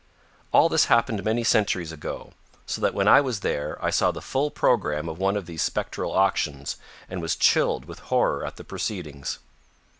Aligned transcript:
All 0.51 0.67
this 0.67 0.85
happened 0.85 1.23
many 1.23 1.43
centuries 1.43 1.91
ago, 1.91 2.33
so 2.65 2.81
that 2.81 2.95
when 2.95 3.07
I 3.07 3.21
was 3.21 3.41
there 3.41 3.77
I 3.85 3.91
saw 3.91 4.09
the 4.09 4.19
full 4.19 4.49
program 4.49 5.07
of 5.07 5.19
one 5.19 5.35
of 5.37 5.45
these 5.45 5.61
spectral 5.61 6.11
auctions 6.13 6.77
and 7.07 7.21
was 7.21 7.35
chilled 7.35 7.85
with 7.85 7.99
horror 8.09 8.43
at 8.43 8.55
the 8.55 8.63
proceedings. 8.63 9.37